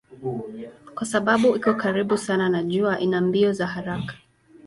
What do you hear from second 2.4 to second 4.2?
na jua ina mbio za haraka.